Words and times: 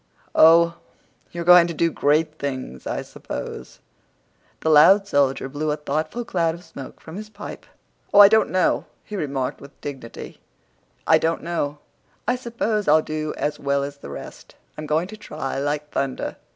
"Oh, 0.33 0.79
you're 1.31 1.43
going 1.43 1.67
to 1.67 1.75
do 1.75 1.91
great 1.91 2.39
things, 2.39 2.87
I 2.87 3.03
s'pose!" 3.03 3.77
The 4.61 4.69
loud 4.71 5.07
soldier 5.07 5.47
blew 5.47 5.69
a 5.69 5.77
thoughtful 5.77 6.25
cloud 6.25 6.55
of 6.55 6.63
smoke 6.63 6.99
from 6.99 7.17
his 7.17 7.29
pipe. 7.29 7.67
"Oh, 8.11 8.19
I 8.19 8.27
don't 8.27 8.49
know," 8.49 8.85
he 9.03 9.15
remarked 9.15 9.61
with 9.61 9.79
dignity; 9.79 10.41
"I 11.05 11.19
don't 11.19 11.43
know. 11.43 11.77
I 12.27 12.35
s'pose 12.35 12.87
I'll 12.87 13.03
do 13.03 13.35
as 13.37 13.59
well 13.59 13.83
as 13.83 13.97
the 13.97 14.09
rest. 14.09 14.55
I'm 14.75 14.87
going 14.87 15.05
to 15.07 15.17
try 15.17 15.59
like 15.59 15.91
thunder." 15.91 16.37